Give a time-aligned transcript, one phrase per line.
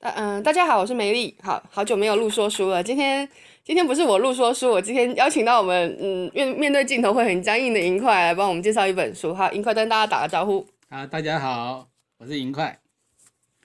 [0.00, 2.80] 大嗯，大家好，我是梅丽，好好久没有录说书了。
[2.80, 3.28] 今天
[3.64, 9.34] 今天不是我录说书，我今天邀请到我们嗯面面对镜头会很僵硬的银块来帮我们介绍一本书。
[9.34, 10.64] 好，银块跟大家打个招呼。
[10.88, 12.80] 啊，大家好，我是银块。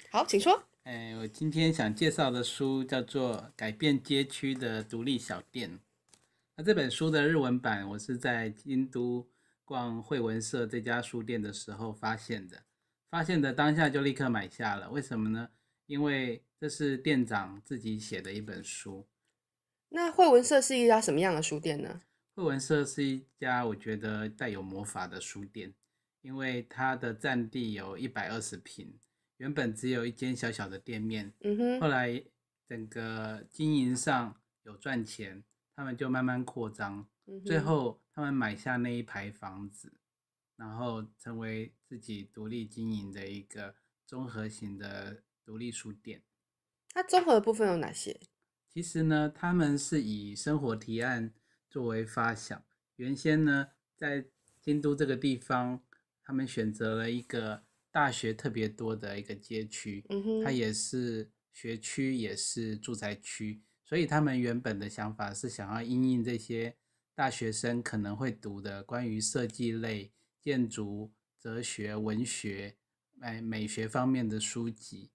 [0.10, 0.64] 好，请说。
[0.86, 5.70] 哎，我今天想介绍的书叫做《改变街区的独立小店》。
[6.56, 9.28] 那这本书的日文版，我是在京都
[9.64, 12.58] 逛惠文社这家书店的时候发现的，
[13.12, 14.90] 发现的当下就立刻买下了。
[14.90, 15.50] 为什么呢？
[15.86, 19.08] 因为这是店长自己写的一本书。
[19.90, 22.02] 那惠文社是一家什么样的书店呢？
[22.36, 25.74] 惠文社是一家我觉得带有魔法的书店，
[26.22, 28.98] 因为它的占地有一百二十平，
[29.38, 32.24] 原本只有一间小小的店面，嗯哼，后来
[32.68, 35.44] 整个经营上有赚钱，
[35.76, 39.94] 他们就慢慢扩张，嗯哼，最后他们买下那一排房子，
[40.56, 43.76] 然后成为自己独立经营的一个
[44.08, 45.22] 综合型的。
[45.46, 46.24] 独立书店，
[46.90, 48.20] 它综合的部分有哪些？
[48.70, 51.34] 其实呢，他们是以生活提案
[51.70, 52.64] 作为发想。
[52.96, 54.26] 原先呢，在
[54.62, 55.84] 京都这个地方，
[56.24, 66.78] 他们选择了一个大学特别多的一个街区，嗯，它也是学区，也是住宅区，所以他们原本的想法是想要因应这些
[67.14, 72.78] 大学生可能会读的关于设计类、建筑、哲学、文学、
[73.14, 75.12] 美美学方面的书籍。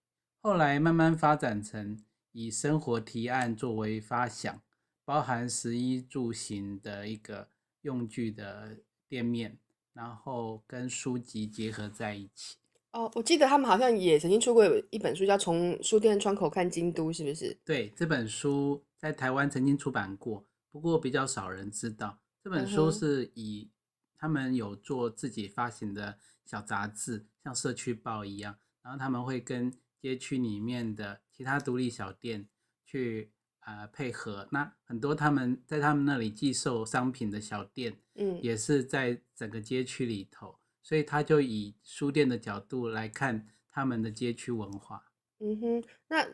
[0.49, 4.63] 后来慢慢发展成以生活提案作为发想，
[5.05, 7.51] 包含食衣住行的一个
[7.83, 9.59] 用具的店面，
[9.93, 12.57] 然后跟书籍结合在一起。
[12.93, 17.55] 哦，我记得他们好像也曾经出过一本书，叫《从书店窗口看京都》，是不是？
[17.63, 22.19] 对，这本书在台湾曾经出版过，不过比较少人知道。
[22.43, 23.69] 这本书是以
[24.17, 32.49] 他们有做自己发行的小杂志，像社区报一样，然后他们会跟街区里面的其他独立小店
[32.85, 45.05] 去啊、呃、配合，那很多他们在他们那里寄售商品的小店，嗯，也是在整个街区里头，所以他就以书店的角度来看他们的街区文化。
[45.41, 46.27] 嗯哼，那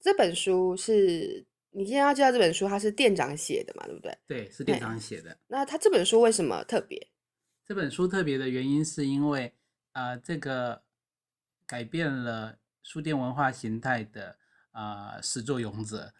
[0.00, 4.18] 这本书是你今天要介绍这本书，它是店长写的嘛，对不对？
[4.26, 5.38] 对，是店长写的。
[5.46, 7.08] 那他这本书为什么特别？
[7.64, 9.54] 这本书特别的原因是因为
[9.92, 10.82] 啊、呃，这个
[11.66, 12.58] 改变了。
[12.82, 14.36] 书店文化形态的
[14.70, 16.12] 啊、呃、始作俑者，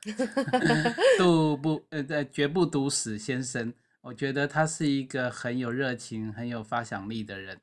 [1.18, 7.60] 杜不呃绝不读死先生，我觉得他是一个很有热情、很有发想力的人。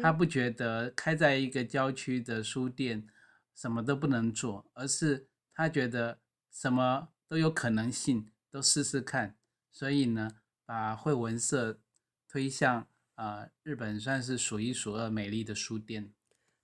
[0.00, 3.06] 他不觉得开在一个郊区的书店
[3.54, 6.18] 什么都不能做，而是他觉得
[6.50, 9.36] 什么都有可能性，都试试看。
[9.70, 10.30] 所以呢，
[10.64, 11.78] 把惠文社
[12.26, 12.86] 推向
[13.16, 16.14] 啊、呃、日本算是数一数二美丽的书店。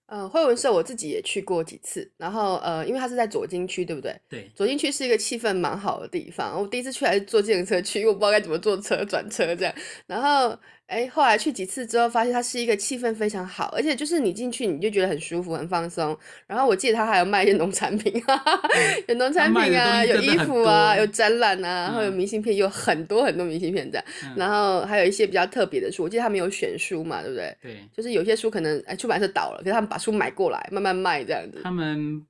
[0.07, 4.15] 呃，惠文社我自己也去过几次，然后呃，因为它是在左京区，对不对？
[4.29, 6.61] 对，左京区是一个气氛蛮好的地方。
[6.61, 9.75] 我第一次去还是坐自行车去，因为我不知道该怎么坐车转车这样。
[10.07, 16.17] 然后哎，后来去几次之后，发现它是一个气氛非常好，而且就是你进去你就觉得很舒服、很放松。
[16.47, 18.61] 然后我记得它还有卖一些农产品，哈哈，
[19.09, 24.05] 有农产品啊，有衣服啊，有展览啊，然后有明信片，有很多很多明信片这样。
[24.25, 27.57] 嗯、然后还有一些比较特别的书，我记得他们有选书嘛，对不对？
[27.63, 31.61] 对，就是有些书可能哎出版社倒了，可是他们把书买过来慢慢卖这样子。
[31.65, 32.25] 他们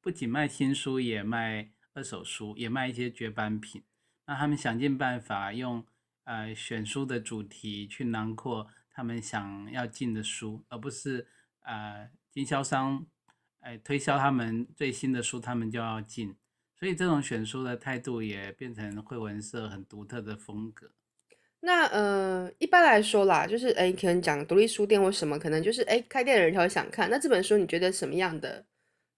[0.00, 3.82] 不仅卖新书，也卖二手书，也卖一些绝版品。
[4.26, 5.84] 那他们想尽办法用
[6.24, 11.26] 呃选书的主题去囊括他们想要进的书，而不是
[11.62, 13.06] 呃经销商
[13.60, 16.34] 哎、呃、推销他们最新的书，他们就要进。
[16.74, 20.90] 所以这种选书的态度也变成惠文社很独特的风格。
[21.60, 27.08] 那呃，一般来说啦，就是哎，可能讲独立书店或什么，可能就是哎，开店的人才会想看。
[27.08, 28.66] 那这本书你觉得什么样的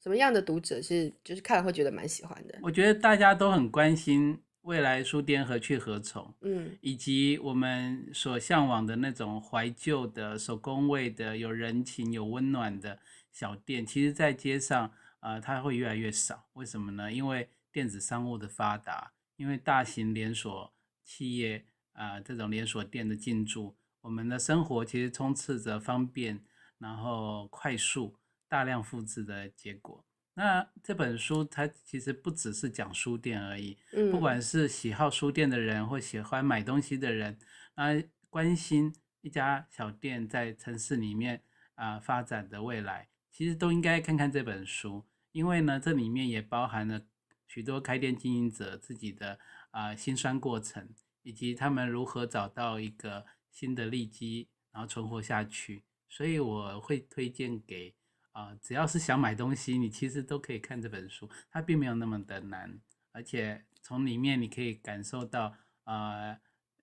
[0.03, 2.59] 什么样的读者是就是看了会觉得蛮喜欢的？
[2.61, 12.99] 我觉得大家都很关心未来书店何去何从，嗯，以及我们所向往的那种怀旧的、手工味的、有人情、有温暖的
[13.31, 14.87] 小店，其实，在街上
[15.21, 16.47] 啊，呃，它会越来越少。
[16.55, 17.13] 为什么呢？
[17.13, 20.73] 因为电子商务的发达，因为大型连锁
[21.03, 21.67] 企业。
[21.97, 26.45] 啊、呃，这种连锁店的进驻，我们的生活其实充斥着方便，
[26.77, 28.19] 然后快速、
[28.49, 30.05] 大量复制的结果。
[30.35, 37.39] 那这本书它其实不只是讲书店而已，嗯，不管是喜好书店的人或喜欢买东西的人，
[37.75, 41.43] 啊、呃，关心一家小店在城市里面
[41.75, 47.01] 啊、呃、发展的未来，其实都应该看看这本书，因为呢，这里面也包含了
[47.47, 49.39] 许多开店经营者自己的
[49.71, 50.89] 啊、呃、辛酸过程。
[51.27, 55.83] 以及他们如何找到一个新的利基，然后存活下去。
[56.07, 57.95] 所以我会推荐给
[58.35, 62.81] 啊、只要是想买东西，你其实都可以看这本书，它并没有那么的难，
[63.13, 65.55] 而且从里面你可以感受到，
[65.85, 66.37] 呃，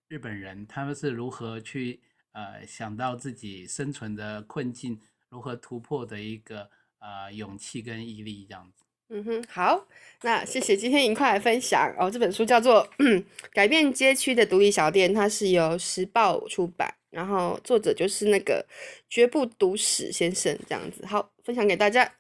[0.08, 2.02] 日本人他们是如何去
[2.32, 6.70] 呃想到自己生存的困境，如何突破的一个
[7.00, 8.86] 呃勇气跟毅力这样子。
[9.14, 9.86] 嗯哼，好，
[10.22, 12.10] 那谢谢今天银块的分享哦。
[12.10, 12.90] 这本书叫做
[13.52, 18.66] 《改变街区的独立小店》，它是由时报出版，然后作者就是那个
[19.10, 21.06] 绝不读史先生这样子。
[21.06, 22.12] 好，分享给大家。